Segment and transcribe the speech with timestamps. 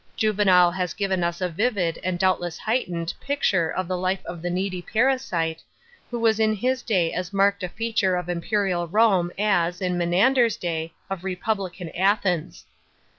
[0.15, 4.49] Juvenal has given us a vivid, and doubtless heightened, picture of the life of the
[4.49, 5.61] needy parasite,
[6.09, 10.57] who was in his day as marked a feature of imperial Rome as, in Menander's
[10.57, 12.65] day, of republican Athens.